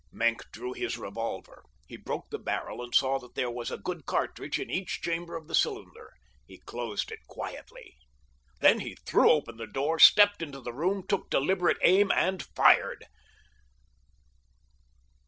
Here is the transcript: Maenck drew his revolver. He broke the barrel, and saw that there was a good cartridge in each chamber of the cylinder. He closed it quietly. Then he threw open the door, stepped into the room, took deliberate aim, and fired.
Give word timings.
Maenck 0.11 0.41
drew 0.51 0.73
his 0.73 0.97
revolver. 0.97 1.63
He 1.85 1.95
broke 1.95 2.31
the 2.31 2.39
barrel, 2.39 2.81
and 2.83 2.95
saw 2.95 3.19
that 3.19 3.35
there 3.35 3.51
was 3.51 3.69
a 3.69 3.77
good 3.77 4.07
cartridge 4.07 4.57
in 4.59 4.71
each 4.71 4.99
chamber 5.03 5.35
of 5.35 5.47
the 5.47 5.53
cylinder. 5.53 6.13
He 6.47 6.57
closed 6.57 7.11
it 7.11 7.19
quietly. 7.27 7.97
Then 8.61 8.79
he 8.79 8.95
threw 9.05 9.29
open 9.29 9.57
the 9.57 9.67
door, 9.67 9.99
stepped 9.99 10.41
into 10.41 10.59
the 10.59 10.73
room, 10.73 11.05
took 11.05 11.29
deliberate 11.29 11.77
aim, 11.83 12.09
and 12.15 12.41
fired. 12.41 13.05